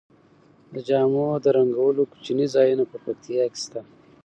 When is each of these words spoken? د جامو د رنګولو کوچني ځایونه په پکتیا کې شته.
د 0.73 0.75
جامو 0.87 1.25
د 1.43 1.45
رنګولو 1.57 2.03
کوچني 2.11 2.45
ځایونه 2.55 2.83
په 2.91 2.97
پکتیا 3.05 3.45
کې 3.51 3.59
شته. 3.63 3.79